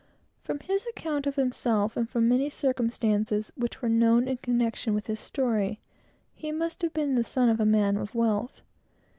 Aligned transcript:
From 0.43 0.59
his 0.61 0.81
own 0.81 0.89
account 0.89 1.27
of 1.27 1.35
himself, 1.35 1.95
and 1.95 2.09
from 2.09 2.27
many 2.27 2.49
circumstances 2.49 3.51
which 3.55 3.83
were 3.83 3.87
known 3.87 4.27
in 4.27 4.37
connection 4.37 4.95
with 4.95 5.05
his 5.05 5.19
story, 5.19 5.79
he 6.33 6.51
must 6.51 6.81
have 6.81 6.91
been 6.95 7.13
the 7.13 7.23
son 7.23 7.49
of 7.49 7.59
a 7.59 7.67
man 7.67 7.97
of 7.97 8.15
wealth. 8.15 8.63